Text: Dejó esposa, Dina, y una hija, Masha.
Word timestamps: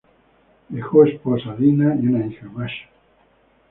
Dejó 0.69 1.05
esposa, 1.05 1.53
Dina, 1.55 1.95
y 1.95 2.07
una 2.07 2.25
hija, 2.25 2.47
Masha. 2.47 2.89